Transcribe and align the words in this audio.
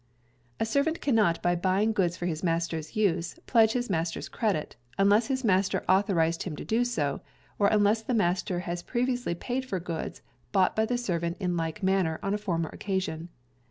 A 0.59 0.65
servant 0.65 0.99
cannot 0.99 1.43
by 1.43 1.53
buying 1.55 1.91
goods 1.93 2.17
for 2.17 2.25
his 2.25 2.41
employer's 2.41 2.95
use 2.95 3.35
pledge 3.45 3.73
his 3.73 3.87
master's 3.87 4.29
credit, 4.29 4.75
unless 4.97 5.27
his 5.27 5.43
master 5.43 5.85
authorized 5.87 6.41
him 6.41 6.55
to 6.55 6.65
do 6.65 6.83
so, 6.83 7.21
or 7.59 7.67
unless 7.67 8.01
the 8.01 8.15
master 8.15 8.61
has 8.61 8.81
previously 8.81 9.35
paid 9.35 9.63
for 9.63 9.79
goods 9.79 10.23
bought 10.51 10.75
by 10.75 10.87
the 10.87 10.97
servant 10.97 11.37
in 11.39 11.55
like 11.55 11.83
manner 11.83 12.19
on 12.23 12.33
a 12.33 12.39
former 12.39 12.69
occasion. 12.69 13.29